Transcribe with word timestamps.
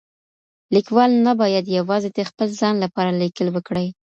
ليکوال 0.73 1.11
نه 1.25 1.31
بايد 1.39 1.65
يوازي 1.77 2.09
د 2.13 2.19
خپل 2.29 2.47
ځان 2.59 2.75
لپاره 2.83 3.17
ليکل 3.21 3.47
وکړي. 3.51 3.87